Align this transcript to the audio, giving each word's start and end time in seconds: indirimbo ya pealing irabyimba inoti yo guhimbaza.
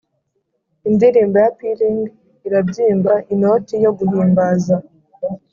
indirimbo 0.89 1.35
ya 1.43 1.51
pealing 1.57 1.99
irabyimba 2.47 3.13
inoti 3.33 3.75
yo 3.83 3.91
guhimbaza. 3.97 4.75